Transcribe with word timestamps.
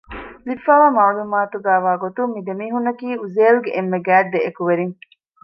ލިބިފައިވާ 0.45 0.87
މަޢުލޫމާތުގައި 0.97 1.81
ވާގޮތުން 1.85 2.31
މި 2.35 2.41
ދެމީހުންނަކީ 2.47 3.07
އުޒޭލްގެ 3.21 3.71
އެންމެ 3.73 3.99
ގާތް 4.07 4.31
ދެއެކުވެރިން 4.33 4.95